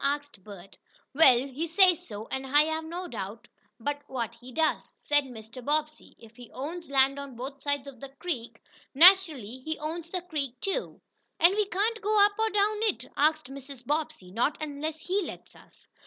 asked 0.03 0.43
Bert. 0.43 0.79
"Well, 1.13 1.37
he 1.47 1.67
says 1.67 2.07
so, 2.07 2.27
and 2.31 2.43
I 2.47 2.63
have 2.63 2.83
no 2.85 3.07
doubt 3.07 3.47
but 3.79 4.01
what 4.07 4.33
he 4.33 4.51
does," 4.51 4.91
said 4.95 5.25
Mr. 5.25 5.63
Bobbsey. 5.63 6.15
"If 6.17 6.35
he 6.37 6.49
owns 6.53 6.89
land 6.89 7.19
on 7.19 7.35
both 7.35 7.61
sides 7.61 7.85
of 7.85 7.99
the 7.99 8.09
creek, 8.09 8.59
naturally 8.95 9.59
he 9.59 9.77
owns 9.77 10.09
the 10.09 10.23
creek, 10.23 10.59
too." 10.59 10.99
"And 11.39 11.53
we 11.53 11.65
can't 11.67 12.01
go 12.01 12.19
up 12.25 12.33
or 12.39 12.49
down 12.49 12.79
it?" 12.81 13.05
asked 13.15 13.45
Mrs. 13.45 13.85
Bobbsey. 13.85 14.31
"Not 14.31 14.57
unless 14.59 14.99
he 15.01 15.21
lets 15.21 15.55
us." 15.55 15.87